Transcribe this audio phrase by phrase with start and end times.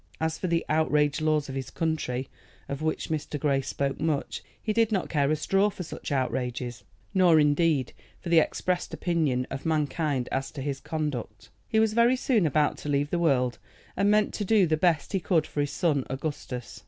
[0.19, 2.27] As for the "outraged laws of his country,"
[2.67, 3.39] of which Mr.
[3.39, 8.29] Grey spoke much, he did not care a straw for such outrages nor, indeed, for
[8.29, 11.49] the expressed opinion of mankind as to his conduct.
[11.67, 13.59] He was very soon about to leave the world,
[13.95, 16.79] and meant to do the best he could for his son Augustus.